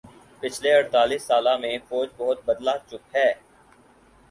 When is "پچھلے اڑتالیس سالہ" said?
0.41-1.53